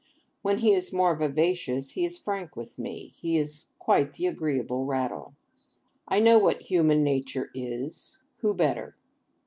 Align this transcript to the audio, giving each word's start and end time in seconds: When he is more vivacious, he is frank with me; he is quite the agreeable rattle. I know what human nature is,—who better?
When 0.41 0.57
he 0.57 0.73
is 0.73 0.91
more 0.91 1.15
vivacious, 1.15 1.91
he 1.91 2.03
is 2.05 2.17
frank 2.17 2.55
with 2.55 2.79
me; 2.79 3.09
he 3.15 3.37
is 3.37 3.67
quite 3.77 4.15
the 4.15 4.25
agreeable 4.25 4.83
rattle. 4.83 5.35
I 6.07 6.19
know 6.19 6.39
what 6.39 6.63
human 6.63 7.03
nature 7.03 7.51
is,—who 7.53 8.55
better? 8.55 8.95